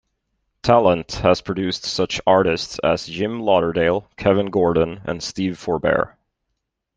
Tallent 0.63 1.11
has 1.21 1.43
produced 1.43 1.83
such 1.83 2.19
artists 2.25 2.79
as 2.79 3.05
Jim 3.05 3.39
Lauderdale, 3.39 4.09
Kevin 4.17 4.47
Gordon, 4.47 4.99
and 5.05 5.21
Steve 5.21 5.59
Forbert. 5.63 6.15